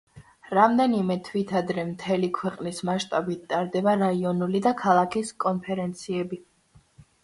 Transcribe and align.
რამდენიმე 0.59 1.17
თვით 1.27 1.53
ადრე, 1.59 1.83
მთელი 1.91 2.31
ქვეყნის 2.39 2.81
მასშტაბით 2.91 3.47
ტარდება 3.55 3.97
რაიონული 4.07 4.67
და 4.69 4.77
ქალაქის 4.85 5.35
კონფერენციები. 5.49 6.47